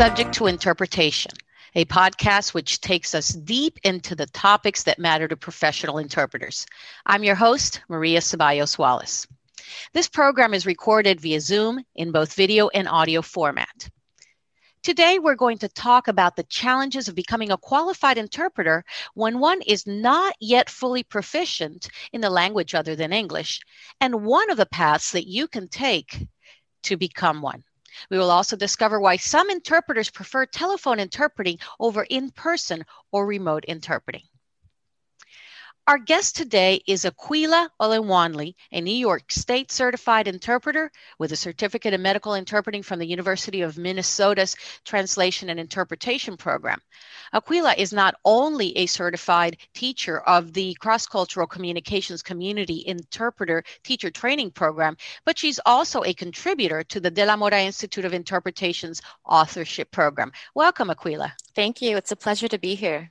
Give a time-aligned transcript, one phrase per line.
[0.00, 1.32] Subject to Interpretation,
[1.74, 6.64] a podcast which takes us deep into the topics that matter to professional interpreters.
[7.04, 9.26] I'm your host, Maria Ceballos Wallace.
[9.92, 13.90] This program is recorded via Zoom in both video and audio format.
[14.82, 19.60] Today, we're going to talk about the challenges of becoming a qualified interpreter when one
[19.60, 23.60] is not yet fully proficient in the language other than English,
[24.00, 26.26] and one of the paths that you can take
[26.84, 27.64] to become one.
[28.10, 33.64] We will also discover why some interpreters prefer telephone interpreting over in person or remote
[33.66, 34.22] interpreting.
[35.90, 41.92] Our guest today is Aquila Olenwanli, a New York State certified interpreter with a certificate
[41.92, 46.80] in medical interpreting from the University of Minnesota's Translation and Interpretation Program.
[47.32, 54.12] Aquila is not only a certified teacher of the Cross Cultural Communications Community Interpreter Teacher
[54.12, 59.02] Training Program, but she's also a contributor to the De la Mora Institute of Interpretation's
[59.24, 60.30] authorship program.
[60.54, 61.34] Welcome, Aquila.
[61.56, 61.96] Thank you.
[61.96, 63.10] It's a pleasure to be here.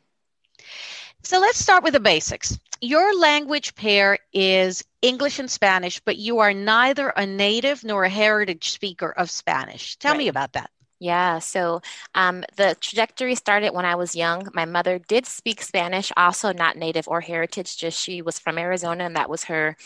[1.23, 2.57] So let's start with the basics.
[2.81, 8.09] Your language pair is English and Spanish, but you are neither a native nor a
[8.09, 9.97] heritage speaker of Spanish.
[9.97, 10.19] Tell right.
[10.19, 10.69] me about that.
[10.99, 11.81] Yeah, so
[12.13, 14.49] um, the trajectory started when I was young.
[14.53, 19.05] My mother did speak Spanish, also not native or heritage, just she was from Arizona
[19.05, 19.77] and that was her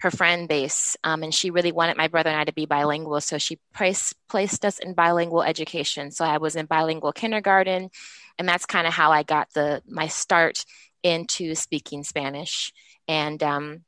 [0.00, 0.96] her friend base.
[1.04, 3.20] Um, and she really wanted my brother and I to be bilingual.
[3.20, 6.10] So she placed, placed us in bilingual education.
[6.10, 7.90] So I was in bilingual kindergarten,
[8.38, 10.64] and that's kind of how I got the my start
[11.02, 12.72] into speaking Spanish.
[13.08, 13.84] And um,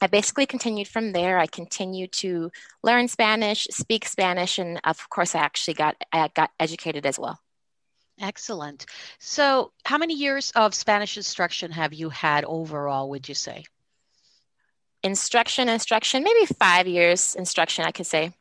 [0.00, 1.38] I basically continued from there.
[1.38, 2.50] I continued to
[2.82, 7.40] learn Spanish, speak Spanish, and of course, I actually got I got educated as well.
[8.20, 8.86] Excellent.
[9.18, 13.10] So, how many years of Spanish instruction have you had overall?
[13.10, 13.64] Would you say?
[15.02, 18.32] Instruction, instruction, maybe five years instruction, I could say.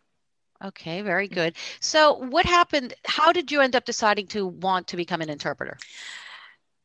[0.63, 1.55] Okay, very good.
[1.79, 2.93] So, what happened?
[3.05, 5.77] How did you end up deciding to want to become an interpreter?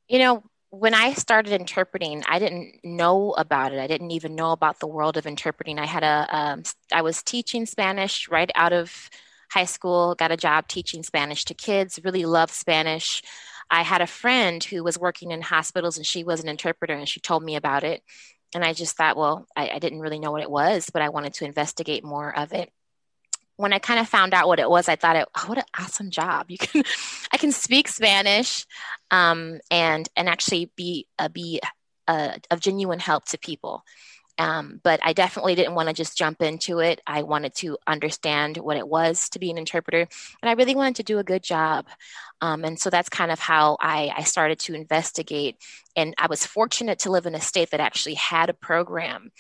[0.09, 3.79] You know, when I started interpreting, I didn't know about it.
[3.79, 5.79] I didn't even know about the world of interpreting.
[5.79, 6.63] I had a, um,
[6.93, 9.09] I was teaching Spanish right out of
[9.51, 13.23] high school, got a job teaching Spanish to kids, really loved Spanish.
[13.71, 17.09] I had a friend who was working in hospitals and she was an interpreter and
[17.09, 18.03] she told me about it.
[18.55, 21.11] And I just thought, well, I, I didn't really know what it was, but I
[21.11, 22.71] wanted to investigate more of it
[23.59, 25.65] when I kind of found out what it was, I thought, it, oh, what an
[25.79, 26.47] awesome job!
[26.49, 26.85] You can,
[27.33, 28.65] I can speak Spanish,
[29.11, 31.61] um, and and actually be uh, be
[32.07, 33.85] uh, of genuine help to people.
[34.41, 37.01] Um, but I definitely didn't want to just jump into it.
[37.05, 40.07] I wanted to understand what it was to be an interpreter,
[40.41, 41.87] and I really wanted to do a good job.
[42.41, 45.57] Um, and so that's kind of how I, I started to investigate.
[45.97, 49.33] And I was fortunate to live in a state that actually had a program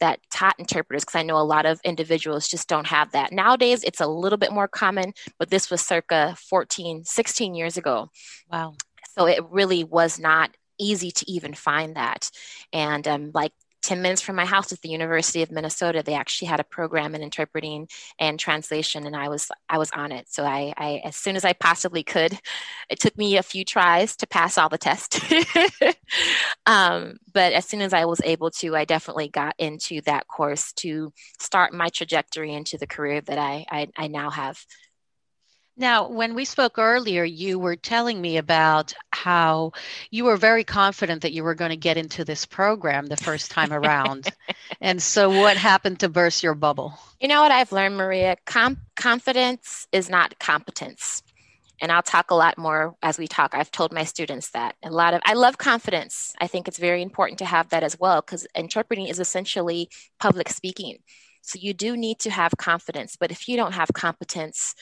[0.00, 3.32] that taught interpreters because I know a lot of individuals just don't have that.
[3.32, 8.10] Nowadays, it's a little bit more common, but this was circa 14, 16 years ago.
[8.50, 8.74] Wow.
[9.16, 12.30] So it really was not easy to even find that.
[12.72, 13.52] And um, like
[13.88, 17.14] 10 minutes from my house at the University of Minnesota, they actually had a program
[17.14, 17.88] in interpreting
[18.20, 20.28] and translation, and I was I was on it.
[20.28, 22.38] So I, I as soon as I possibly could,
[22.90, 25.18] it took me a few tries to pass all the tests.
[26.66, 30.72] um, but as soon as I was able to, I definitely got into that course
[30.74, 31.10] to
[31.40, 34.62] start my trajectory into the career that I, I, I now have.
[35.80, 39.72] Now, when we spoke earlier, you were telling me about how
[40.10, 43.52] you were very confident that you were going to get into this program the first
[43.52, 44.28] time around.
[44.80, 46.98] and so, what happened to burst your bubble?
[47.20, 48.36] You know what I've learned, Maria?
[48.44, 51.22] Com- confidence is not competence.
[51.80, 53.54] And I'll talk a lot more as we talk.
[53.54, 56.34] I've told my students that a lot of I love confidence.
[56.40, 60.48] I think it's very important to have that as well because interpreting is essentially public
[60.48, 60.98] speaking.
[61.42, 63.14] So you do need to have confidence.
[63.14, 64.74] But if you don't have competence,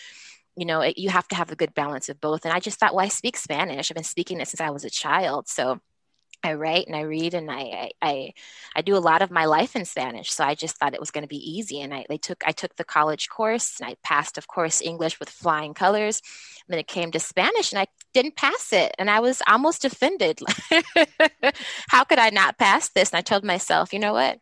[0.57, 2.45] you know, it, you have to have a good balance of both.
[2.45, 3.91] And I just thought, well, I speak Spanish.
[3.91, 5.49] I've been speaking it since I was a child.
[5.49, 5.81] So
[6.43, 8.33] I write and I read and I, I,
[8.75, 10.33] I do a lot of my life in Spanish.
[10.33, 11.81] So I just thought it was going to be easy.
[11.81, 15.19] And I, they took, I took the college course and I passed, of course, English
[15.19, 16.23] with flying colors.
[16.67, 18.95] And then it came to Spanish and I didn't pass it.
[18.99, 20.41] And I was almost offended.
[21.89, 23.11] How could I not pass this?
[23.11, 24.39] And I told myself, you know what?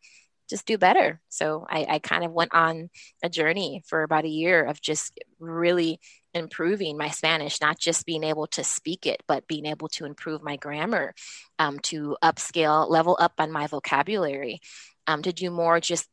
[0.49, 1.21] Just do better.
[1.29, 2.91] So I, I kind of went on
[3.23, 6.01] a journey for about a year of just really
[6.35, 10.43] improving my Spanish, not just being able to speak it, but being able to improve
[10.43, 11.15] my grammar,
[11.59, 14.61] um, to upscale, level up on my vocabulary,
[15.07, 16.09] um, to do more just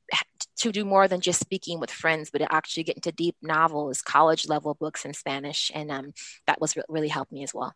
[0.58, 4.02] to do more than just speaking with friends, but to actually get into deep novels,
[4.02, 6.14] college level books in Spanish, and um,
[6.46, 7.74] that was really helped me as well.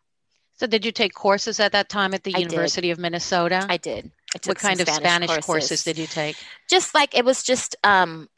[0.58, 2.92] So, did you take courses at that time at the I University did.
[2.92, 3.66] of Minnesota?
[3.68, 4.10] I did.
[4.44, 5.46] What kind of Spanish, Spanish courses.
[5.46, 5.84] courses.
[5.84, 6.36] did you take?
[6.68, 8.28] Just like it was just um,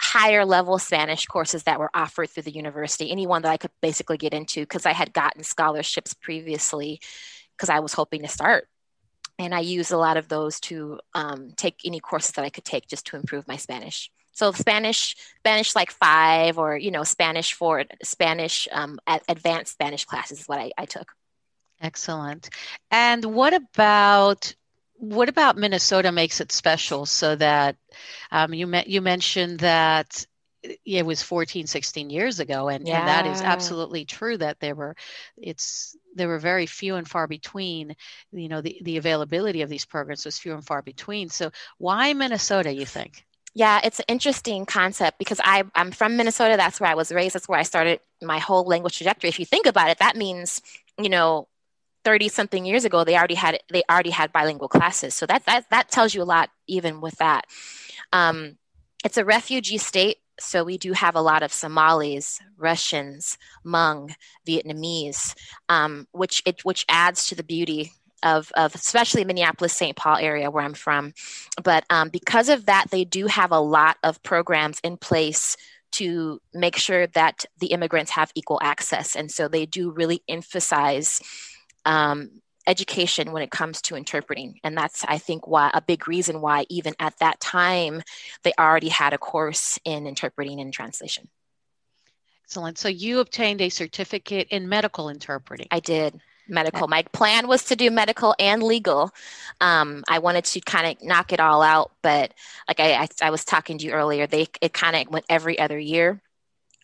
[0.00, 4.16] higher level Spanish courses that were offered through the university, anyone that I could basically
[4.16, 7.00] get into because I had gotten scholarships previously
[7.56, 8.68] because I was hoping to start.
[9.38, 12.64] And I used a lot of those to um, take any courses that I could
[12.64, 14.10] take just to improve my Spanish.
[14.32, 18.98] So Spanish, Spanish like five, or you know, Spanish for Spanish um,
[19.28, 21.12] advanced Spanish classes is what I, I took.
[21.80, 22.48] Excellent.
[22.90, 24.54] And what about
[24.98, 27.76] what about Minnesota makes it special so that
[28.30, 30.26] um, you met, you mentioned that
[30.84, 32.98] it was 14 16 years ago and, yeah.
[32.98, 34.96] and, that is absolutely true that there were
[35.36, 37.94] it's there were very few and far between
[38.32, 41.28] you know the, the availability of these programs was few and far between.
[41.28, 43.24] So why minnesota you think?
[43.54, 46.56] Yeah it's an interesting concept because I, i'm from minnesota.
[46.56, 47.34] That's where i was raised.
[47.34, 49.28] That's where i started my whole language trajectory.
[49.28, 50.62] If you think about it that means
[50.98, 51.46] you know
[52.06, 55.12] 30 something years ago they already had they already had bilingual classes.
[55.12, 57.46] So that that, that tells you a lot even with that.
[58.12, 58.58] Um,
[59.04, 64.12] it's a refugee state so we do have a lot of somalis russians hmong
[64.46, 65.34] vietnamese
[65.68, 67.90] um, which it which adds to the beauty
[68.22, 71.12] of, of especially minneapolis st paul area where i'm from.
[71.62, 75.56] But um, because of that they do have a lot of programs in place
[75.92, 79.16] to make sure that the immigrants have equal access.
[79.16, 81.22] And so they do really emphasize
[81.86, 82.30] um,
[82.66, 84.60] education when it comes to interpreting.
[84.64, 88.02] And that's i think why a big reason why even at that time
[88.42, 91.28] they already had a course in interpreting and translation.
[92.44, 92.78] Excellent.
[92.78, 95.66] So you obtained a certificate in medical interpreting.
[95.70, 96.20] I did.
[96.48, 96.86] Medical.
[96.86, 99.10] My plan was to do medical and legal.
[99.60, 102.34] Um, i wanted to kind of knock it all out but
[102.68, 105.58] like I, I, I was talking to you earlier they it kind of went every
[105.58, 106.20] other year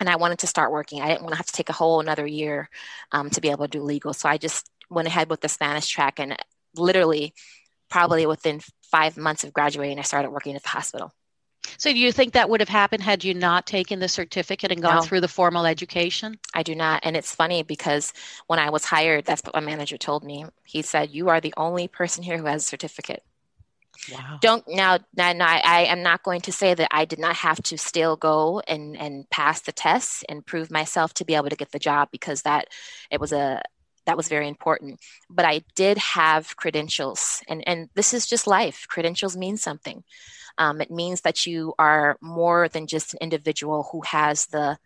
[0.03, 1.01] and I wanted to start working.
[1.01, 2.69] I didn't want to have to take a whole another year
[3.13, 4.13] um, to be able to do legal.
[4.13, 6.37] So I just went ahead with the Spanish track and
[6.77, 7.35] literally
[7.91, 8.61] probably within
[8.91, 11.13] five months of graduating, I started working at the hospital.
[11.79, 14.83] So, do you think that would have happened had you not taken the certificate and
[14.83, 16.39] gone no, through the formal education?
[16.55, 17.01] I do not.
[17.05, 18.13] And it's funny because
[18.49, 20.45] when I was hired, that's what my manager told me.
[20.65, 23.23] He said, You are the only person here who has a certificate.
[24.11, 24.39] Wow.
[24.41, 27.37] Don't now, now, now I, I am not going to say that I did not
[27.37, 31.51] have to still go and, and pass the tests and prove myself to be able
[31.51, 32.69] to get the job because that
[33.11, 33.63] it was a,
[34.07, 35.01] that was very important.
[35.31, 38.87] But i did have credentials and and this is just life.
[38.89, 40.05] Credentials mean something.
[40.59, 44.79] Um, it means that you are more than just an individual who has the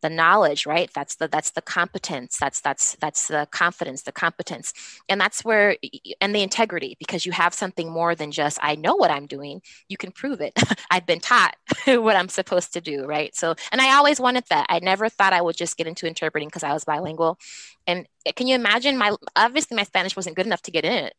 [0.00, 0.90] the knowledge right?
[0.94, 2.38] That's the that's the competence.
[2.38, 4.72] That's that's that's the confidence the competence.
[5.08, 5.76] And that's where
[6.20, 9.62] and the integrity because you have something more than just i know what i'm doing.
[9.88, 10.52] You can prove it.
[10.90, 11.56] I've been taught
[11.86, 13.34] what i'm supposed to do right?
[13.34, 14.66] So and i always wanted that.
[14.68, 17.38] I never thought i would just get into interpreting because i was bilingual.
[17.86, 18.96] And eh, can you imagine?
[18.98, 21.14] My obviously my spanish wasn't good enough to get in it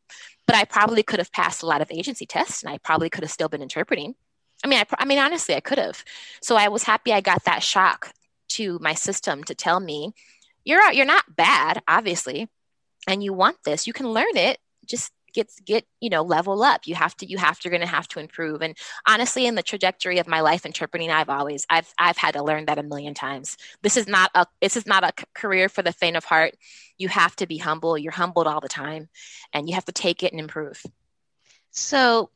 [0.47, 3.23] but i probably could have passed a lot of agency tests and i probably could
[3.23, 4.15] have still been interpreting.
[4.63, 6.03] I mean, I, I, mean, honestly, I could have.
[6.41, 8.11] So I was happy I got that shock
[8.49, 10.13] to my system to tell me
[10.65, 12.49] you're out, you're not bad obviously
[13.07, 13.87] and you want this.
[13.87, 14.59] You can learn it.
[14.85, 16.87] Just get get you know level up.
[16.87, 18.61] You have to you have to you're going to have to improve.
[18.61, 18.75] And
[19.07, 22.65] honestly in the trajectory of my life interpreting i've always i've i've had to learn
[22.65, 23.57] that a million times.
[23.81, 26.55] This is not a this is not a career for the faint of heart.
[26.97, 27.97] You have to be humble.
[27.97, 29.09] You're humbled all the time
[29.53, 30.81] and you have to take it and improve.
[31.71, 32.31] So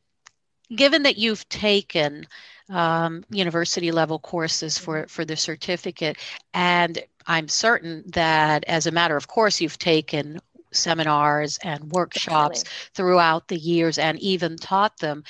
[0.74, 2.26] given that you've taken
[2.70, 5.08] um, university level courses for, mm-hmm.
[5.08, 6.18] for the certificate.
[6.52, 10.40] And I'm certain that as a matter of course, you've taken
[10.72, 12.90] seminars and workshops Definitely.
[12.94, 15.24] throughout the years and even taught them.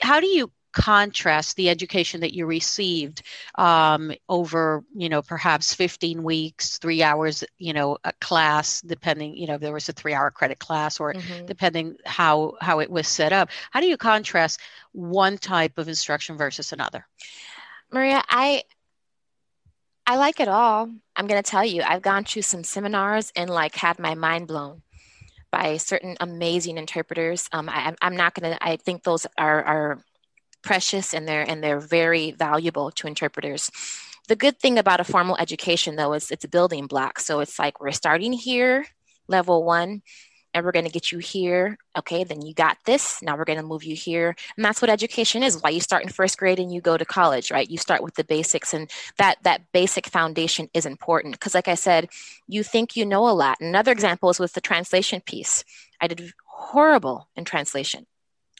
[0.00, 3.22] How do you contrast the education that you received
[3.56, 9.48] um, over you know perhaps 15 weeks three hours you know a class depending you
[9.48, 11.46] know if there was a three hour credit class or mm-hmm.
[11.46, 14.60] depending how how it was set up how do you contrast
[14.92, 17.04] one type of instruction versus another
[17.90, 18.62] maria i
[20.06, 23.50] i like it all i'm going to tell you i've gone through some seminars and
[23.50, 24.80] like had my mind blown
[25.50, 27.48] by certain amazing interpreters.
[27.52, 28.62] Um, I, am not going to.
[28.62, 29.98] I think those are are
[30.68, 33.70] precious and they're and they're very valuable to interpreters.
[34.28, 37.20] The good thing about a formal education though is it's a building block.
[37.20, 38.84] So it's like we're starting here,
[39.28, 40.02] level one,
[40.52, 41.78] and we're going to get you here.
[41.96, 43.22] Okay, then you got this.
[43.22, 44.36] Now we're going to move you here.
[44.56, 45.62] And that's what education is.
[45.62, 47.70] Why you start in first grade and you go to college, right?
[47.70, 51.76] You start with the basics and that that basic foundation is important because like I
[51.76, 52.10] said,
[52.46, 53.56] you think you know a lot.
[53.58, 55.64] Another example is with the translation piece.
[55.98, 58.04] I did horrible in translation.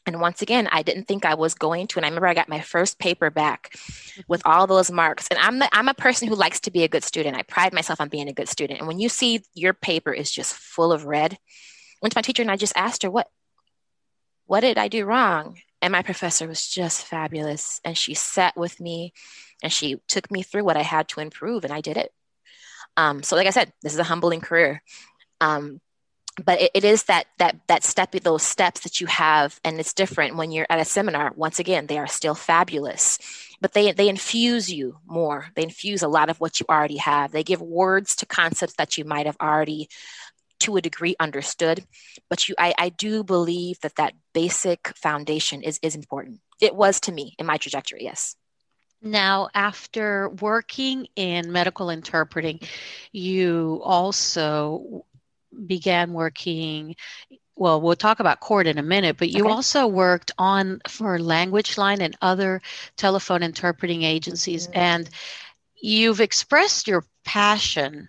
[0.09, 1.99] And once again, I didn't think I was going to.
[1.99, 3.77] And I remember I got my first paper back
[4.27, 5.29] with all those marks.
[5.29, 7.37] And I'm, the, I'm a person who likes to be a good student.
[7.37, 8.79] I pride myself on being a good student.
[8.79, 11.37] And when you see your paper is just full of red,
[12.01, 13.29] went to my teacher and I just asked her, what,
[14.47, 15.59] what did I do wrong?
[15.83, 17.79] And my professor was just fabulous.
[17.85, 19.13] And she sat with me
[19.63, 22.13] and she took me through what I had to improve, and I did it.
[22.97, 24.83] Um, so, like I said, this is a humbling career.
[25.41, 25.81] Um,
[26.45, 29.93] but it, it is that that that step those steps that you have and it's
[29.93, 31.33] different when you're at a seminar.
[31.37, 33.19] Once again they are still fabulous
[33.61, 35.49] but they they infuse you more.
[35.55, 37.33] They infuse a lot of what you already have.
[37.33, 39.89] They give words to concepts that you might have already
[40.61, 41.85] to a degree understood
[42.29, 46.41] but you I, I do believe that that basic foundation is is important.
[46.61, 48.37] It was to me in my trajectory yes.
[49.01, 52.59] Now, after working in medical interpreting,
[53.13, 55.07] you also
[55.67, 56.95] began working
[57.57, 59.53] well we'll talk about court in a minute but you okay.
[59.53, 62.61] also worked on for language line and other
[62.97, 64.79] telephone interpreting agencies mm-hmm.
[64.79, 65.11] and
[65.81, 68.09] you've expressed your passion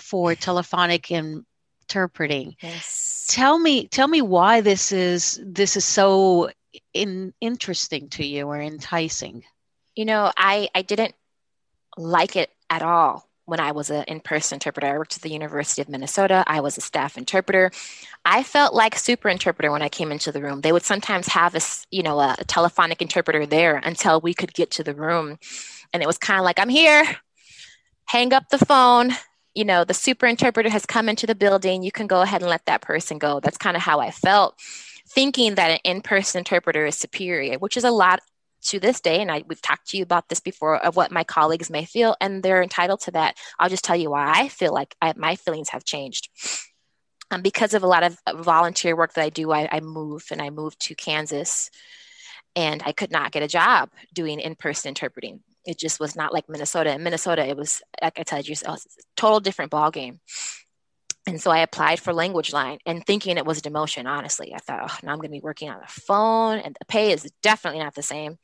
[0.00, 6.50] for telephonic interpreting yes tell me tell me why this is this is so
[6.94, 9.44] in, interesting to you or enticing
[9.94, 11.14] you know i i didn't
[11.96, 14.86] like it at all when I was an in person interpreter.
[14.86, 16.44] I worked at the University of Minnesota.
[16.46, 17.70] I was a staff interpreter.
[18.26, 20.60] I felt like super interpreter when I came into the room.
[20.60, 24.52] They would sometimes have a, you know, a, a telephonic interpreter there until we could
[24.52, 25.38] get to the room.
[25.94, 27.04] And it was kind of like, I'm here,
[28.04, 29.12] hang up the phone.
[29.54, 31.82] You know, the super interpreter has come into the building.
[31.82, 33.40] You can go ahead and let that person go.
[33.40, 34.60] That's kind of how I felt
[35.08, 38.20] thinking that an in-person interpreter is superior, which is a lot
[38.62, 41.24] to this day, and I, we've talked to you about this before, of what my
[41.24, 43.36] colleagues may feel, and they're entitled to that.
[43.58, 46.28] I'll just tell you why I feel like I, my feelings have changed.
[47.30, 50.40] Um, because of a lot of volunteer work that I do, I, I moved and
[50.40, 51.70] I moved to Kansas,
[52.56, 55.40] and I could not get a job doing in-person interpreting.
[55.64, 56.92] It just was not like Minnesota.
[56.94, 58.78] In Minnesota, it was like I told you, a
[59.16, 60.20] total different ball game.
[61.28, 64.54] And so I applied for language line and thinking it was a demotion, honestly.
[64.54, 67.12] I thought, oh, now I'm going to be working on the phone and the pay
[67.12, 68.38] is definitely not the same.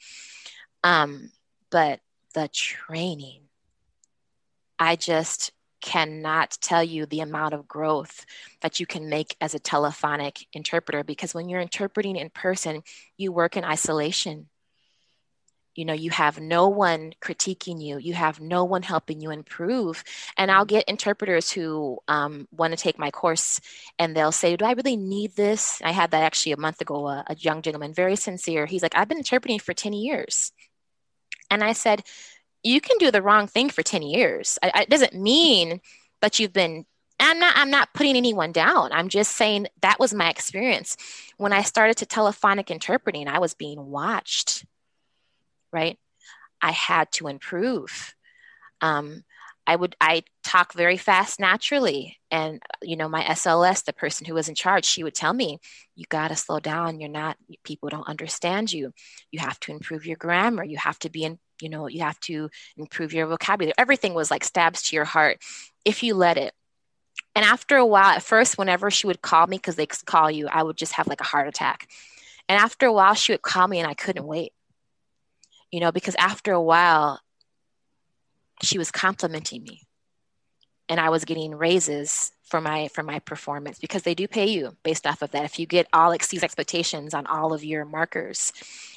[0.83, 1.31] Um,
[1.71, 2.01] but
[2.35, 3.41] the training,
[4.79, 8.27] I just cannot tell you the amount of growth
[8.61, 12.83] that you can make as a telephonic interpreter because when you're interpreting in person,
[13.17, 14.51] you work in isolation
[15.75, 20.05] you know you have no one critiquing you you have no one helping you improve
[20.37, 20.77] and i'll mm-hmm.
[20.77, 23.61] get interpreters who um, want to take my course
[23.99, 27.07] and they'll say do i really need this i had that actually a month ago
[27.09, 30.53] a, a young gentleman very sincere he's like i've been interpreting for 10 years
[31.51, 32.03] and i said
[32.63, 35.81] you can do the wrong thing for 10 years I, I, it doesn't mean
[36.21, 36.87] that you've been
[37.21, 38.91] I'm not I'm not putting anyone down.
[38.93, 40.97] I'm just saying that was my experience.
[41.37, 44.65] When I started to telephonic interpreting, I was being watched
[45.75, 45.99] right?
[46.63, 48.15] I had to improve.
[48.81, 49.25] Um,
[49.67, 54.35] I would I talk very fast naturally, and you know my SLS, the person who
[54.35, 55.59] was in charge, she would tell me,
[55.97, 57.01] "You got to slow down.
[57.01, 57.37] You're not.
[57.65, 58.93] People don't understand you.
[59.31, 60.65] You have to improve your grammar.
[60.65, 61.39] You have to be in.
[61.61, 63.75] You know, you have to improve your vocabulary.
[63.79, 65.43] Everything was like stabs to your heart
[65.85, 66.53] if you let it."
[67.35, 70.47] And after a while, at first, whenever she would call me, because they call you,
[70.49, 71.89] I would just have like a heart attack.
[72.49, 74.53] And after a while, she would call me, and I couldn't wait
[75.75, 77.19] you know, because after a while,
[78.63, 79.81] she was complimenting me.
[80.89, 84.77] And I was getting raises for my for my performance because they do pay you
[84.85, 85.45] based off of that.
[85.45, 88.53] If you get all exceeds expectations on all of your markers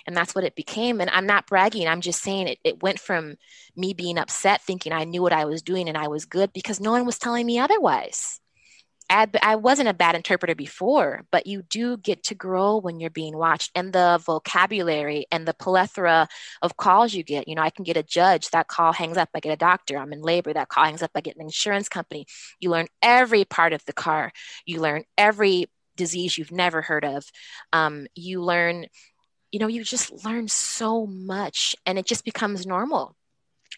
[0.06, 1.02] and that's what it became.
[1.02, 1.88] And i'm not bragging.
[1.88, 3.38] I'm just saying it, it went from
[3.76, 6.80] me being upset thinking i knew what i was doing and i was good because
[6.80, 8.40] no one was telling me otherwise
[9.10, 13.38] I wasn't a bad interpreter before, but you do get to grow when you're being
[13.38, 13.72] watched.
[13.74, 16.28] And the vocabulary and the plethora
[16.62, 17.48] of calls you get.
[17.48, 19.98] You know, I can get a judge, that call hangs up, I get a doctor,
[19.98, 22.26] I'm in labor, that call hangs up, I get an insurance company.
[22.60, 24.32] You learn every part of the car,
[24.66, 27.26] you learn every disease you've never heard of.
[27.74, 28.86] Um, you learn,
[29.52, 33.17] you know, you just learn so much and it just becomes normal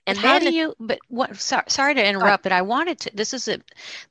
[0.08, 0.76] and how do you?
[0.80, 1.36] But what?
[1.38, 3.12] Sorry, sorry to interrupt, but I wanted to.
[3.14, 3.60] This is a,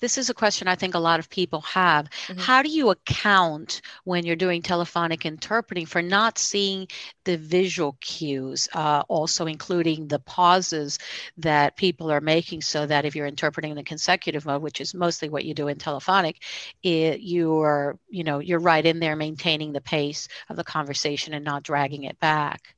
[0.01, 2.09] this is a question I think a lot of people have.
[2.27, 2.41] Mm-hmm.
[2.41, 6.89] How do you account when you're doing telephonic interpreting for not seeing
[7.25, 10.99] the visual cues, uh, also including the pauses
[11.39, 14.95] that people are making, so that if you're interpreting in the consecutive mode, which is
[14.95, 16.43] mostly what you do in telephonic,
[16.83, 21.35] it, you are, you know, you're right in there maintaining the pace of the conversation
[21.35, 22.75] and not dragging it back.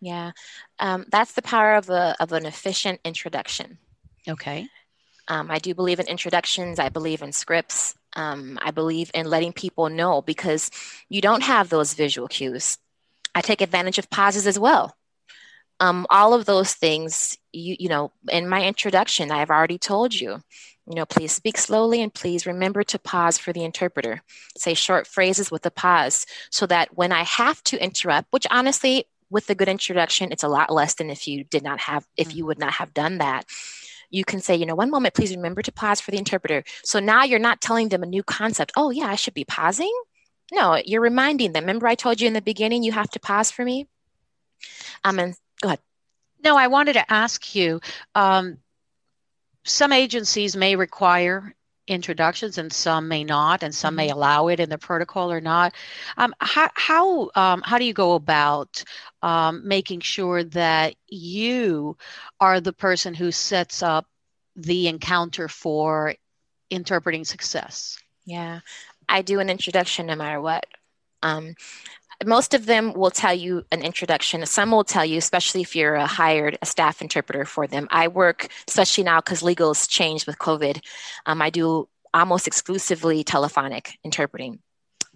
[0.00, 0.32] Yeah,
[0.78, 3.78] um, that's the power of a of an efficient introduction.
[4.28, 4.68] Okay.
[5.28, 6.78] Um, I do believe in introductions.
[6.78, 7.94] I believe in scripts.
[8.16, 10.70] Um, I believe in letting people know because
[11.08, 12.78] you don't have those visual cues.
[13.34, 14.94] I take advantage of pauses as well.
[15.80, 20.40] um, all of those things, you, you know, in my introduction, I've already told you,
[20.86, 24.22] you know, please speak slowly and please remember to pause for the interpreter.
[24.56, 29.06] Say short phrases with a pause so that when I have to interrupt, which honestly,
[29.34, 32.34] with a good introduction, it's a lot less than if you did not have, if
[32.34, 33.44] you would not have done that
[34.10, 36.62] you can say, you know, one moment, please remember to pause for the interpreter.
[36.84, 38.70] So now you're not telling them a new concept.
[38.76, 39.92] Oh, yeah, I should be pausing.
[40.52, 41.64] No, you're reminding them.
[41.64, 43.88] Remember, I told you in the beginning you have to pause for me?
[45.02, 45.80] Um, and go ahead.
[46.44, 47.80] No, I wanted to ask you
[48.14, 48.58] um,
[49.64, 51.54] some agencies may require
[51.86, 54.16] introductions and some may not and some may mm-hmm.
[54.16, 55.74] allow it in the protocol or not.
[56.16, 58.82] Um, how how, um, how do you go about
[59.22, 61.96] um, making sure that you
[62.40, 64.06] are the person who sets up
[64.56, 66.14] the encounter for
[66.70, 67.98] interpreting success?
[68.24, 68.60] Yeah.
[69.08, 70.64] I do an introduction no matter what.
[71.22, 71.54] Um,
[72.24, 74.44] most of them will tell you an introduction.
[74.46, 77.88] Some will tell you, especially if you're a hired a staff interpreter for them.
[77.90, 80.80] I work, especially now because legal's changed with COVID.
[81.26, 84.60] Um, I do almost exclusively telephonic interpreting.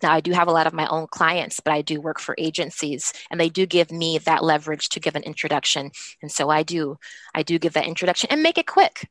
[0.02, 2.34] Now, I do have a lot of my own clients, but I do work for
[2.38, 5.90] agencies, and they do give me that leverage to give an introduction.
[6.22, 6.98] And so I do,
[7.34, 9.08] I do give that introduction and make it quick.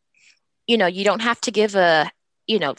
[0.65, 2.09] You know, you don't have to give a,
[2.45, 2.75] you know,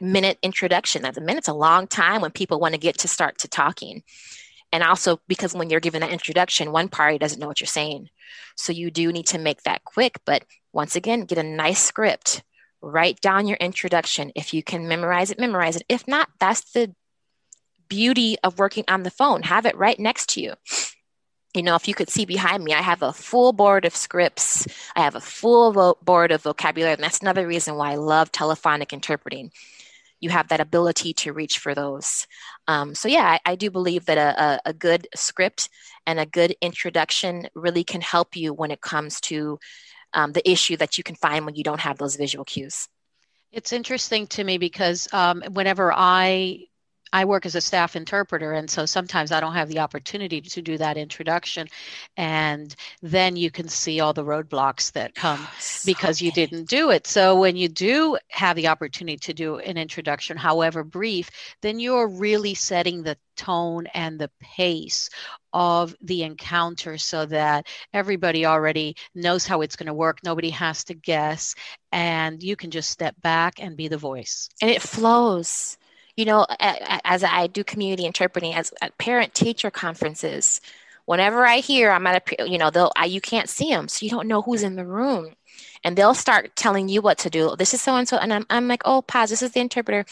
[0.00, 1.02] minute introduction.
[1.02, 4.02] That's a minute's a long time when people want to get to start to talking.
[4.72, 8.10] And also because when you're giving that introduction, one party doesn't know what you're saying.
[8.56, 10.18] So you do need to make that quick.
[10.24, 12.42] But once again, get a nice script.
[12.80, 14.30] Write down your introduction.
[14.36, 15.84] If you can memorize it, memorize it.
[15.88, 16.94] If not, that's the
[17.88, 19.42] beauty of working on the phone.
[19.42, 20.54] Have it right next to you.
[21.54, 24.66] You know, if you could see behind me, I have a full board of scripts.
[24.94, 26.94] I have a full vo- board of vocabulary.
[26.94, 29.50] And that's another reason why I love telephonic interpreting
[30.20, 32.26] you have that ability to reach for those.
[32.66, 35.68] Um, so yeah, I, I, do believe that a, a, good script
[36.06, 39.58] and a good introduction really can help you when it comes to
[40.12, 42.88] um, the issue that you can find when you don't have those visual cues.
[43.52, 46.64] It's interesting to me because um, whenever I
[47.12, 50.62] I work as a staff interpreter, and so sometimes I don't have the opportunity to
[50.62, 51.68] do that introduction.
[52.16, 56.90] And then you can see all the roadblocks that come so because you didn't do
[56.90, 57.06] it.
[57.06, 61.30] So when you do have the opportunity to do an introduction, however brief,
[61.62, 65.08] then you're really setting the tone and the pace
[65.52, 70.18] of the encounter so that everybody already knows how it's going to work.
[70.22, 71.54] Nobody has to guess,
[71.90, 74.50] and you can just step back and be the voice.
[74.60, 75.77] And it flows
[76.18, 80.60] you know, as I do community interpreting, as at parent teacher conferences,
[81.04, 84.04] whenever I hear I'm at a, you know, they'll, I, you can't see them, so
[84.04, 85.36] you don't know who's in the room.
[85.84, 87.54] And they'll start telling you what to do.
[87.56, 88.16] This is so and so.
[88.16, 90.06] And I'm, I'm like, oh, pause, this is the interpreter.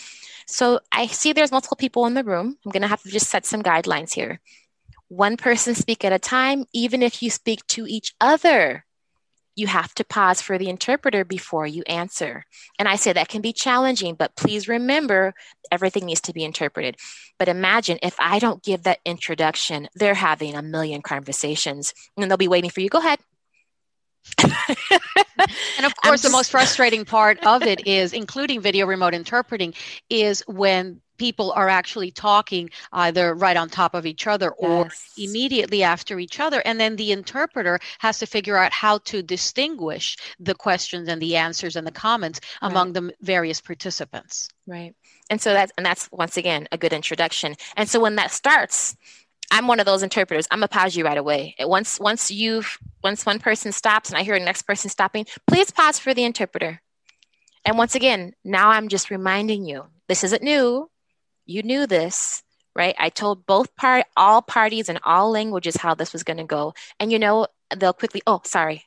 [0.47, 2.57] So I see there's multiple people in the room.
[2.65, 4.39] I'm going to have to just set some guidelines here.
[5.09, 8.86] One person speak at a time, even if you speak to each other
[9.57, 12.45] you have to pause for the interpreter before you answer.
[12.79, 15.35] And I say that can be challenging, but please remember
[15.73, 16.97] everything needs to be interpreted.
[17.39, 22.37] But imagine if I don't give that introduction, they're having a million conversations and they'll
[22.37, 22.91] be waiting for you.
[22.91, 23.19] Go ahead.
[24.43, 26.25] and of course, just...
[26.25, 29.73] the most frustrating part of it is, including video remote interpreting,
[30.11, 35.13] is when people are actually talking either right on top of each other or yes.
[35.19, 36.63] immediately after each other.
[36.65, 41.37] And then the interpreter has to figure out how to distinguish the questions and the
[41.37, 42.71] answers and the comments right.
[42.71, 44.49] among the various participants.
[44.67, 44.95] Right.
[45.31, 47.55] And so that's and that's once again a good introduction.
[47.77, 48.97] And so when that starts,
[49.51, 50.47] I'm one of those interpreters.
[50.51, 51.55] I'm gonna pause you right away.
[51.61, 55.71] Once once you've once one person stops and I hear the next person stopping, please
[55.71, 56.81] pause for the interpreter.
[57.65, 60.89] And once again, now I'm just reminding you, this isn't new
[61.47, 62.43] you knew this
[62.77, 62.95] right?
[62.99, 66.75] I told both part all parties and all languages how this was going to go.
[67.01, 68.85] And you know they'll quickly oh sorry.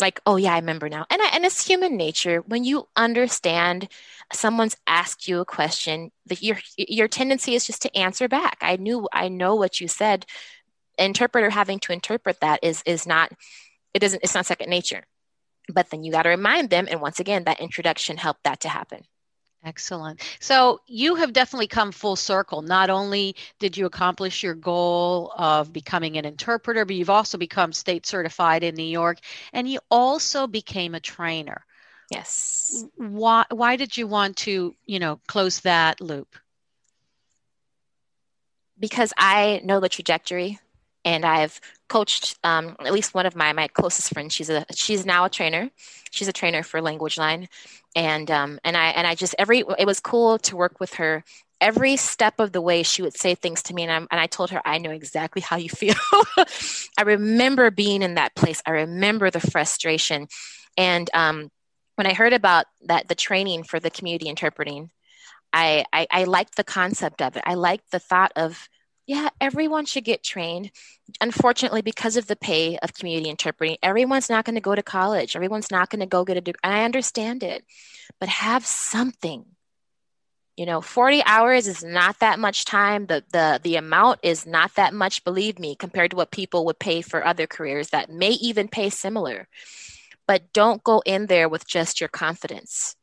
[0.00, 1.06] Like oh yeah i remember now.
[1.10, 2.42] And I, and it's human nature.
[2.42, 3.88] When you understand
[4.32, 8.58] someone's asked you a question that your your tendency is just to answer back.
[8.60, 10.26] I knew i know what you said.
[10.98, 13.32] Interpreter having to interpret that is is not
[13.94, 15.04] it doesn't it's not second nature.
[15.72, 18.68] But then you got to remind them and once again that introduction helped that to
[18.68, 19.04] happen
[19.62, 20.20] Excellent.
[20.40, 22.62] So you have definitely come full circle.
[22.62, 27.72] Not only did you accomplish your goal of becoming an interpreter, but you've also become
[27.72, 29.18] state certified in New York
[29.52, 31.64] and you also became a trainer.
[32.10, 32.86] Yes.
[32.96, 36.36] Why why did you want to, you know, close that loop?
[38.78, 40.58] Because I know the trajectory
[41.04, 44.34] and I've coached um, at least one of my my closest friends.
[44.34, 45.70] She's a she's now a trainer.
[46.10, 47.48] She's a trainer for Language Line,
[47.94, 51.24] and um, and I and I just every it was cool to work with her.
[51.60, 54.26] Every step of the way she would say things to me and, i and i
[54.26, 55.94] told her i know exactly how you feel.
[56.96, 58.62] I remember being in that place.
[58.64, 60.28] I remember the frustration.
[60.78, 61.50] And um,
[61.96, 64.90] when i heard about that the training for the community interpreting
[65.52, 67.42] I, I, I liked the concept of it.
[67.44, 68.68] I liked the thought of
[69.10, 70.70] yeah everyone should get trained.
[71.20, 75.34] Unfortunately because of the pay of community interpreting everyone's not going to go to college.
[75.34, 77.64] Everyone's not going to go get a degree i understand it.
[78.20, 79.44] But have something.
[80.56, 83.06] You know 40 hours is not that much time.
[83.06, 86.78] The the the amount is not that much believe me compared to what people would
[86.78, 89.48] pay for other careers that may even pay similar.
[90.28, 92.94] But don't go in there with just your confidence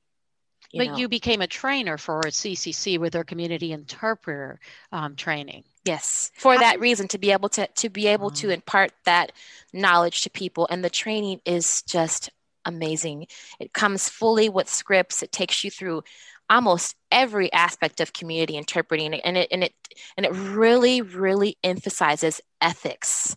[0.71, 0.97] you but know.
[0.97, 4.59] you became a trainer for ccc with their community interpreter
[4.91, 5.63] um, training.
[5.85, 8.53] Yes for How that reason to be able to to be able to mm.
[8.53, 9.31] impart that
[9.73, 12.29] knowledge to people and the training is just
[12.67, 13.27] amazing.
[13.59, 15.23] It comes fully with scripts.
[15.23, 16.03] It takes you through
[16.49, 19.73] almost every aspect of community interpreting and it and it
[20.15, 23.35] and it really really emphasizes ethics.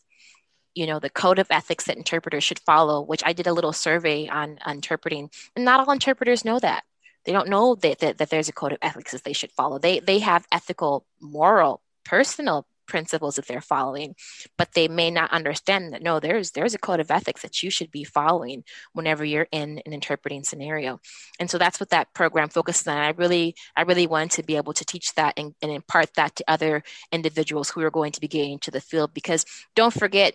[0.74, 3.72] You know the code of ethics that interpreters should follow which i did a little
[3.72, 6.84] survey on, on interpreting and not all interpreters know that
[7.24, 9.78] they don't know that, that, that there's a code of ethics that they should follow.
[9.78, 14.16] They they have ethical moral personal principles that they're following
[14.58, 17.70] but they may not understand that no there's there's a code of ethics that you
[17.70, 21.00] should be following whenever you're in an interpreting scenario.
[21.38, 22.98] And so that's what that program focuses on.
[22.98, 26.34] I really i really want to be able to teach that and, and impart that
[26.36, 30.34] to other individuals who are going to be getting into the field because don't forget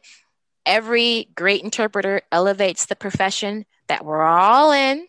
[0.65, 5.07] every great interpreter elevates the profession that we're all in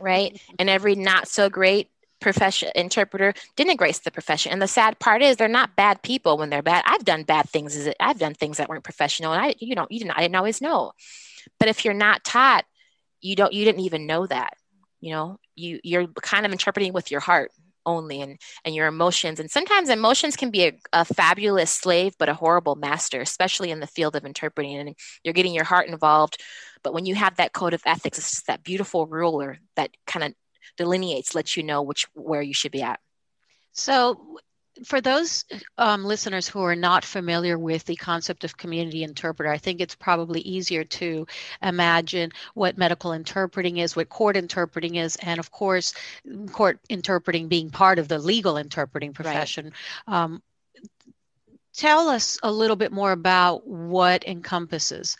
[0.00, 0.40] right?
[0.58, 4.52] And every not so great profession interpreter denigrates the profession.
[4.52, 6.82] And the sad part is they're not bad people when they're bad.
[6.86, 9.32] I've done bad things i've done things that weren't professional.
[9.32, 10.92] And i you know you didn't i didn't always know.
[11.58, 12.64] But if you're not taught
[13.22, 14.54] you don't you didn't even know that
[15.00, 15.38] you know?
[15.56, 17.50] You you're kind of interpreting with your heart
[17.90, 22.28] only and and your emotions and sometimes emotions can be a, a, fabulous slave but
[22.28, 26.36] a horrible master especially in the field of interpreting and you're getting your heart involved
[26.82, 30.24] but when you have that code of ethics it's just that beautiful ruler that kind
[30.24, 30.32] of
[30.76, 33.00] delineates, lets you know which where you should be at.
[33.72, 34.38] So,
[34.84, 35.44] for those
[35.78, 39.94] um, listeners who are not familiar with the concept of community interpreter, I think it's
[39.94, 41.26] probably easier to
[41.62, 45.94] imagine what medical interpreting is, what court interpreting is, and of course,
[46.52, 49.72] court interpreting being part of the legal interpreting profession.
[50.06, 50.22] Right.
[50.22, 50.42] Um,
[51.74, 55.16] tell us a little bit more about what encompasses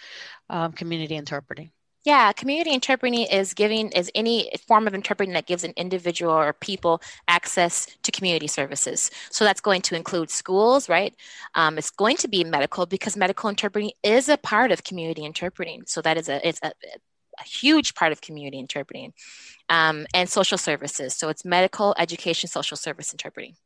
[0.49, 1.71] um, community interpreting.
[2.05, 6.55] Yeah, community interpreting is giving is any form of interpreting that gives an individual or
[6.55, 9.11] people access to community services.
[9.31, 11.15] So that's going to include schools, right?
[11.55, 15.83] Um, it's going to be medical because medical interpreting is a part of community interpreting.
[15.87, 16.73] So that is a it's a,
[17.39, 19.13] a huge part of community interpreting,
[19.69, 21.15] um, and social services.
[21.17, 23.57] So it's medical, education, social service interpreting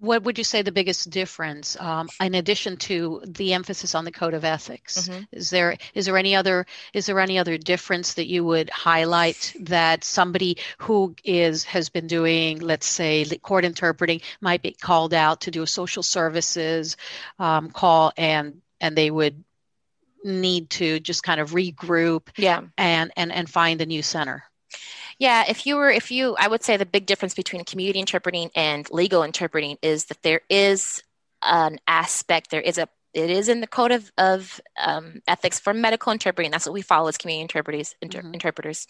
[0.00, 4.10] what would you say the biggest difference um, in addition to the emphasis on the
[4.10, 5.08] code of ethics?
[5.08, 5.24] Mm-hmm.
[5.32, 9.54] is there is there any other is there any other difference that you would highlight
[9.60, 15.42] that somebody who is has been doing let's say court interpreting might be called out
[15.42, 16.96] to do a social services
[17.38, 19.44] um, call and and they would
[20.24, 22.62] need to just kind of regroup yeah.
[22.78, 24.44] and and and find a new center
[25.20, 28.50] yeah, if you were, if you, I would say the big difference between community interpreting
[28.56, 31.02] and legal interpreting is that there is
[31.42, 35.74] an aspect, there is a, it is in the code of, of um, ethics for
[35.74, 36.50] medical interpreting.
[36.50, 38.32] That's what we follow as community interpreters, inter- mm-hmm.
[38.32, 38.86] interpreters,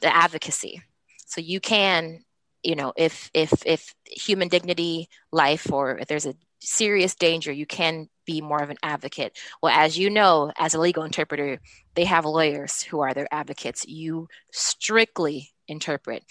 [0.00, 0.80] the advocacy.
[1.26, 2.24] So you can,
[2.62, 7.66] you know, if if if human dignity, life, or if there's a serious danger, you
[7.66, 9.36] can be more of an advocate.
[9.62, 11.58] Well, as you know, as a legal interpreter,
[11.94, 13.86] they have lawyers who are their advocates.
[13.86, 16.24] You strictly interpret.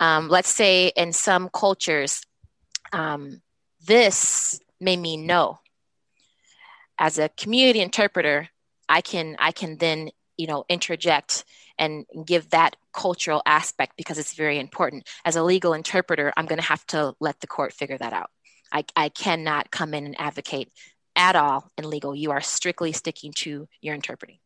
[0.00, 2.22] Um, let's say in some cultures,
[2.92, 3.40] um,
[3.86, 5.58] this may mean no.
[6.98, 8.48] As a community interpreter,
[8.88, 11.44] I can I can then you know interject
[11.78, 15.08] and give that cultural aspect because it's very important.
[15.24, 18.30] As a legal interpreter, I'm going to have to let the court figure that out.
[18.72, 20.70] I, I cannot come in and advocate
[21.16, 22.14] at all in legal.
[22.14, 24.38] You are strictly sticking to your interpreting.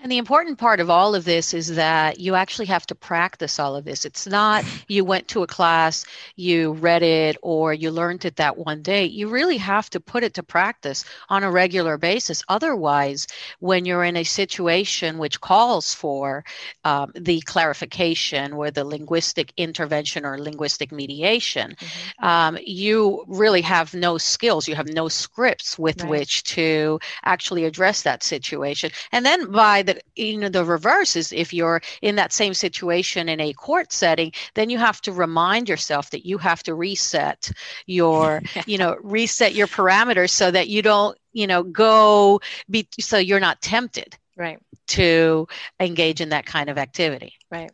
[0.00, 3.58] And the important part of all of this is that you actually have to practice
[3.58, 4.04] all of this.
[4.04, 6.04] It's not you went to a class,
[6.36, 9.04] you read it, or you learned it that one day.
[9.04, 12.42] You really have to put it to practice on a regular basis.
[12.48, 13.26] Otherwise,
[13.60, 16.44] when you're in a situation which calls for
[16.84, 22.24] um, the clarification or the linguistic intervention or linguistic mediation, mm-hmm.
[22.24, 24.68] um, you really have no skills.
[24.68, 26.10] You have no scripts with right.
[26.10, 28.90] which to actually address that situation.
[29.12, 33.28] And then, by the you know the reverse is if you're in that same situation
[33.28, 37.48] in a court setting then you have to remind yourself that you have to reset
[37.86, 43.18] your you know reset your parameters so that you don't you know go be so
[43.18, 44.58] you're not tempted right.
[44.88, 45.46] to
[45.78, 47.32] engage in that kind of activity.
[47.48, 47.70] Right.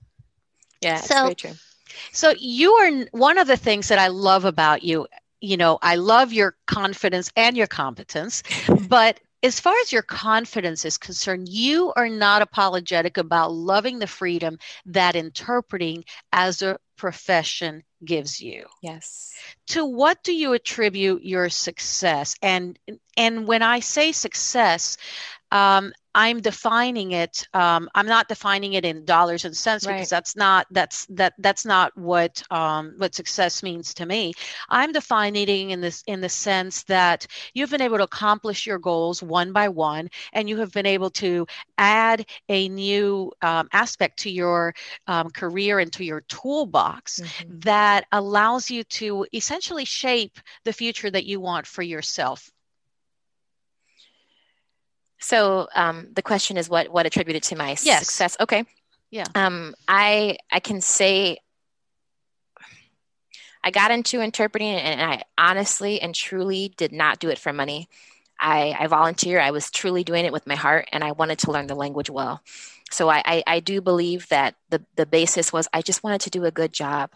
[0.82, 1.54] Yeah so, very true.
[2.12, 5.06] so you are one of the things that i love about you
[5.40, 8.42] you know i love your confidence and your competence
[8.88, 14.06] but as far as your confidence is concerned, you are not apologetic about loving the
[14.06, 18.66] freedom that interpreting as a profession gives you.
[18.82, 19.34] Yes.
[19.68, 22.34] To what do you attribute your success?
[22.42, 22.78] And
[23.16, 24.96] and when I say success,
[25.50, 27.46] um, I'm defining it.
[27.54, 29.94] Um, I'm not defining it in dollars and cents right.
[29.94, 34.32] because that's not that's that that's not what um, what success means to me.
[34.68, 38.78] I'm defining it in this in the sense that you've been able to accomplish your
[38.80, 44.18] goals one by one, and you have been able to add a new um, aspect
[44.20, 44.74] to your
[45.06, 47.58] um, career and to your toolbox mm-hmm.
[47.60, 52.50] that allows you to essentially shape the future that you want for yourself
[55.18, 58.00] so um, the question is what what attributed to my yes.
[58.00, 58.36] success?
[58.40, 58.64] Okay.
[59.10, 59.24] Yeah.
[59.34, 61.38] Um, I I can say
[63.62, 67.88] I got into interpreting and I honestly and truly did not do it for money.
[68.40, 69.40] I, I volunteer.
[69.40, 72.08] I was truly doing it with my heart and I wanted to learn the language
[72.08, 72.40] well.
[72.90, 76.30] So I, I, I do believe that the, the basis was I just wanted to
[76.30, 77.10] do a good job.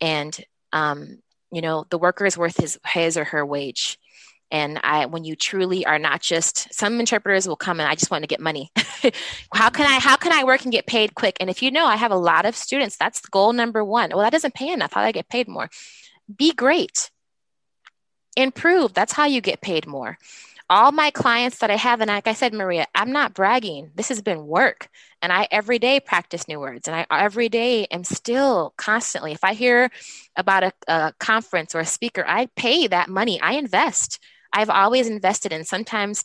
[0.00, 0.38] And,
[0.72, 1.18] um,
[1.50, 3.98] you know, the worker is worth his, his or her wage
[4.50, 8.10] and i when you truly are not just some interpreters will come and i just
[8.10, 8.70] want to get money.
[9.54, 11.36] How can i how can i work and get paid quick?
[11.40, 14.10] And if you know i have a lot of students that's goal number one.
[14.10, 14.92] Well that doesn't pay enough.
[14.92, 15.68] How do i get paid more?
[16.34, 17.10] Be great.
[18.36, 18.92] Improve.
[18.94, 20.18] That's how you get paid more.
[20.68, 23.90] All my clients that i have and like i said maria i'm not bragging.
[23.94, 24.88] This has been work.
[25.22, 26.88] And i every day practice new words.
[26.88, 29.90] And i every day am still constantly if i hear
[30.36, 33.40] about a, a conference or a speaker i pay that money.
[33.40, 34.18] I invest
[34.52, 35.64] I've always invested in.
[35.64, 36.24] Sometimes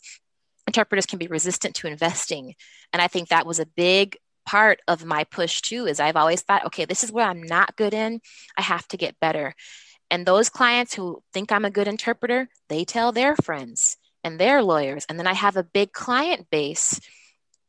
[0.66, 2.54] interpreters can be resistant to investing.
[2.92, 6.42] And I think that was a big part of my push too is I've always
[6.42, 8.20] thought, okay, this is where I'm not good in.
[8.56, 9.54] I have to get better.
[10.10, 14.62] And those clients who think I'm a good interpreter, they tell their friends and their
[14.62, 15.06] lawyers.
[15.08, 17.00] And then I have a big client base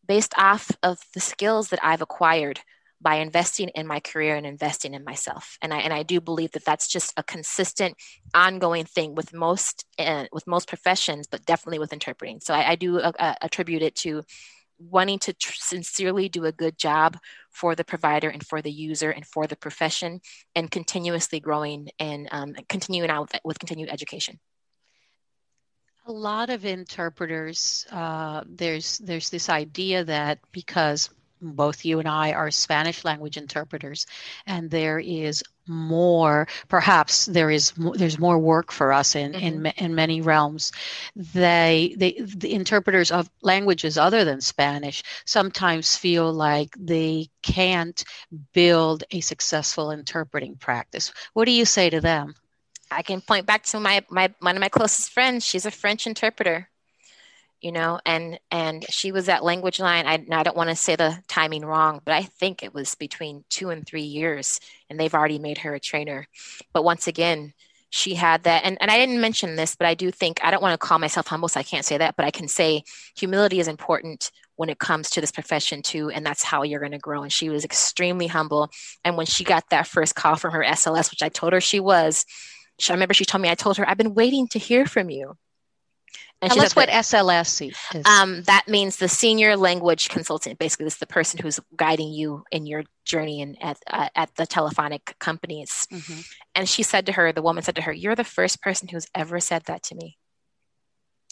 [0.08, 2.60] based off of the skills that I've acquired
[3.04, 5.58] by investing in my career and investing in myself.
[5.62, 7.96] And i and i do believe that that's just a consistent
[8.34, 12.40] ongoing thing with most uh, with most professions but definitely with interpreting.
[12.40, 14.24] So i, I do uh, uh, attribute it to
[14.80, 17.18] wanting to tr- sincerely do a good job
[17.52, 20.20] for the provider and for the user and for the profession
[20.56, 24.40] and continuously growing and um, continuing out with, with continued education.
[26.06, 31.10] A lot of interpreters uh, there's there's this idea that because
[31.44, 34.06] both you and I are Spanish language interpreters,
[34.46, 36.48] and there is more.
[36.68, 39.66] Perhaps there is there's more work for us in mm-hmm.
[39.66, 40.72] in, in many realms.
[41.16, 48.04] They they the interpreters of languages other than Spanish sometimes feel like they can't
[48.54, 51.14] build a successful interpreting practice.
[51.34, 52.36] What do you say to them?
[52.92, 55.46] I can point back to my, my one of my closest friends.
[55.46, 56.70] She's a French interpreter
[57.64, 60.06] you know and and she was at language line.
[60.06, 63.46] I, I don't want to say the timing wrong but i think it was between
[63.50, 66.28] two and three years and they've already made her a trainer.
[66.74, 67.54] But once again
[67.90, 70.64] she had that and, and i didn't mention this but i do think i don't
[70.64, 72.84] want to call myself humble so i can't say that but i can say
[73.16, 76.92] humility is important when it comes to this profession too and that's how you're going
[76.92, 77.24] to grow.
[77.24, 78.70] And she was extremely humble
[79.06, 81.80] and when she got that first call from her sls which i told her she
[81.80, 82.26] was
[82.80, 85.10] she, i remember she told me i told her i've been waiting to hear from
[85.10, 85.38] you
[86.44, 88.06] and Tell us what SLS is.
[88.06, 90.60] Um, that means the senior language consultant.
[90.60, 94.36] Basically, this is the person who's guiding you in your journey and at, uh, at
[94.36, 95.88] the telephonic companies.
[95.90, 96.20] Mm-hmm.
[96.56, 99.08] And she said to her, the woman said to her, You're the first person who's
[99.16, 100.18] ever said that to me.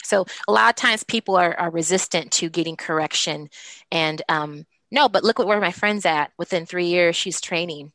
[0.02, 3.50] So a lot of times people are, are resistant to getting correction.
[3.92, 6.32] And um, no, but look at where my friend's at.
[6.38, 7.92] Within three years, she's training.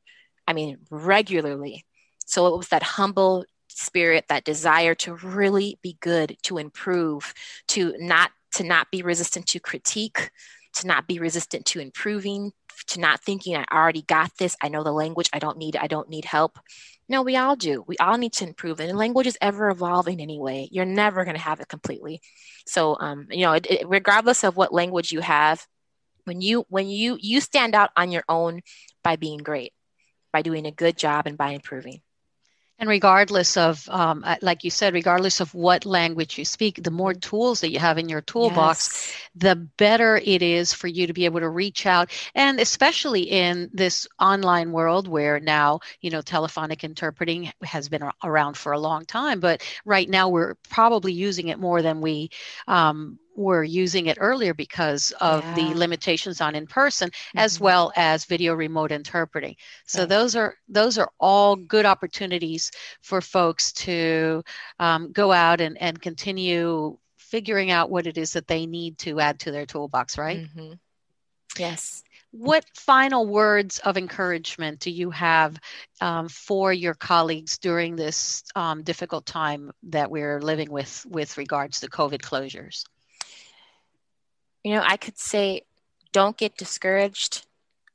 [0.47, 1.87] I mean, regularly.
[2.27, 7.35] So it was that humble spirit that desire to really be good to improve
[7.69, 10.31] to not to not be resistant to critique
[10.73, 12.53] to not be resistant to improving
[12.87, 14.57] to not thinking i already got this.
[14.63, 15.31] I know the language.
[15.33, 16.59] I don't need i don't need help.
[17.09, 17.85] No we all do.
[17.87, 20.69] We all need to improve and language is ever evolving anyway.
[20.71, 22.21] You're never going to have it completely.
[22.67, 25.67] So um, you know it, it, regardless of what language you have
[26.25, 28.61] when you when you you stand out on your own
[29.03, 29.73] by being great
[30.33, 32.03] by doing a good job and by improving
[32.79, 36.91] And regardless of, um, uh, like you said, regardless of what language you speak, the
[36.91, 39.17] more tools that you have in your toolbox, yes.
[39.35, 42.11] the better it is for you to be able to reach out.
[42.35, 48.59] And especially in this online world where now, you know, telephonic interpreting has been around
[48.59, 52.31] for a long time, but right now we're probably using it more than we
[52.69, 55.55] um, were using it earlier because of yeah.
[55.55, 57.39] the limitations on in person mm-hmm.
[57.39, 59.55] as well as video remote interpreting
[59.87, 60.09] so right.
[60.09, 62.71] those are those are all good opportunities
[63.03, 64.43] for folks to
[64.79, 69.21] um, go out and, and continue figuring out what it is that they need to
[69.21, 70.73] add to their toolbox right mm-hmm.
[71.59, 75.57] yes what final words of encouragement do you have
[76.03, 81.81] um, for your colleagues during this um, difficult time that we're living with with regards
[81.81, 82.85] to covid closures
[84.67, 85.63] you know, I could say
[86.11, 87.47] don't get discouraged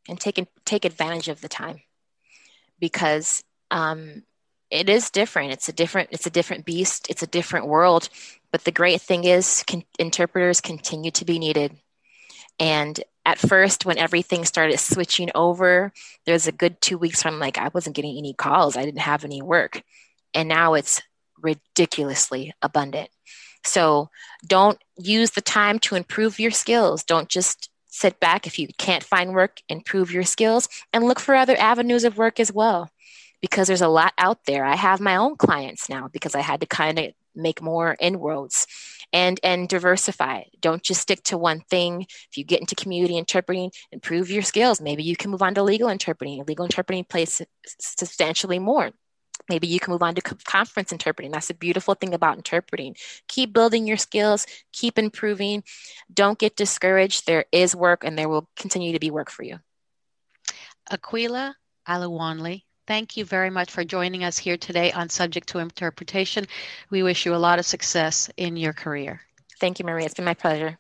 [0.08, 1.82] and take, take advantage of the time
[2.80, 4.24] because um,
[4.70, 5.52] it is different.
[5.52, 7.10] It's a different, it's a different beast.
[7.10, 8.08] It's a different world.
[8.54, 9.66] But the great thing is
[10.00, 11.76] interpreters continue to be needed.
[12.58, 15.92] And at first, when everything started switching over,
[16.26, 18.78] there was a good two weeks from like I wasn't getting any calls.
[18.78, 19.84] I didn't have any work.
[20.34, 21.02] And now it's
[21.38, 23.10] ridiculously abundant.
[23.64, 24.10] So
[24.46, 27.04] don't use the time to improve your skills.
[27.04, 31.36] Don't just sit back if you can't find work, improve your skills, and look for
[31.36, 32.90] other avenues of work as well.
[33.42, 34.66] Because there's a lot out there.
[34.66, 38.68] I have my own clients now because I had to kind of make more inroads
[39.14, 43.72] and and diversify don't just stick to one thing if you get into community interpreting
[43.92, 47.42] improve your skills maybe you can move on to legal interpreting legal interpreting plays
[47.80, 48.92] substantially more
[49.50, 51.32] Maybe you can move on to conference interpreting.
[51.32, 52.96] That's a beautiful thing about interpreting.
[53.28, 55.64] Keep building your skills, keep improving.
[56.14, 57.26] Don't get discouraged.
[57.26, 59.60] There is work and there will continue to be work for you.
[60.90, 61.56] Aquila
[61.88, 66.46] Alawanli, thank you very much for joining us here today on Subject to Interpretation.
[66.90, 69.22] We wish you a lot of success in your career.
[69.60, 70.06] Thank you, Maria.
[70.06, 70.78] It's been my pleasure.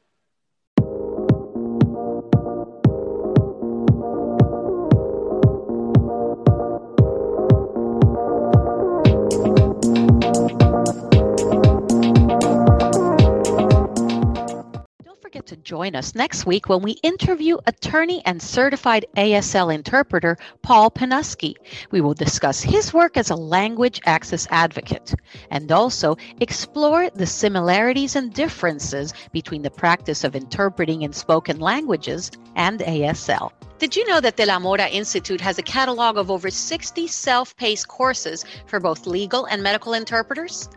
[15.52, 21.56] To join us next week when we interview attorney and certified ASL interpreter Paul Panuski.
[21.92, 25.14] We will discuss his work as a language access advocate
[25.50, 32.32] and also explore the similarities and differences between the practice of interpreting in spoken languages
[32.56, 33.52] and ASL.
[33.78, 37.58] Did you know that De La Mora Institute has a catalog of over 60 self
[37.58, 40.70] paced courses for both legal and medical interpreters?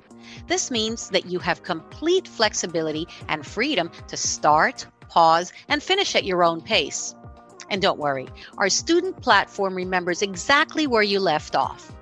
[0.46, 6.24] This means that you have complete flexibility and freedom to start, pause, and finish at
[6.24, 7.14] your own pace.
[7.70, 11.92] And don't worry, our student platform remembers exactly where you left off.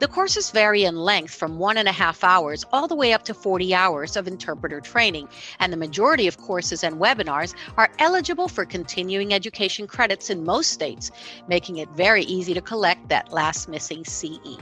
[0.00, 3.22] The courses vary in length from one and a half hours all the way up
[3.24, 5.28] to 40 hours of interpreter training,
[5.58, 10.70] and the majority of courses and webinars are eligible for continuing education credits in most
[10.70, 11.10] states,
[11.48, 14.56] making it very easy to collect that last missing CE.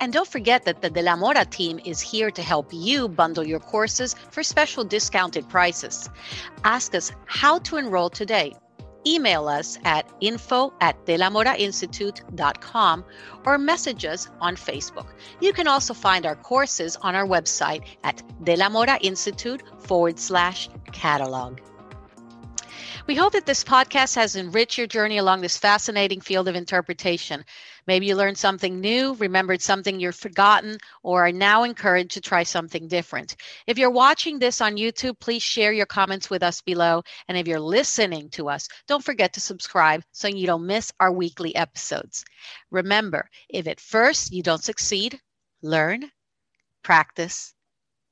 [0.00, 3.46] And don't forget that the De La Mora team is here to help you bundle
[3.46, 6.08] your courses for special discounted prices.
[6.64, 8.54] Ask us how to enroll today.
[9.06, 13.04] Email us at info at delamorainstitute.com
[13.44, 15.08] or message us on Facebook.
[15.40, 21.60] You can also find our courses on our website at delamorainstitute forward slash catalog.
[23.06, 27.44] We hope that this podcast has enriched your journey along this fascinating field of interpretation.
[27.86, 32.42] Maybe you learned something new, remembered something you've forgotten, or are now encouraged to try
[32.42, 33.36] something different.
[33.66, 37.02] If you're watching this on YouTube, please share your comments with us below.
[37.28, 41.12] And if you're listening to us, don't forget to subscribe so you don't miss our
[41.12, 42.24] weekly episodes.
[42.70, 45.20] Remember, if at first you don't succeed,
[45.62, 46.10] learn,
[46.82, 47.54] practice,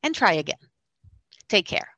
[0.03, 0.57] and try again.
[1.49, 1.89] Take care.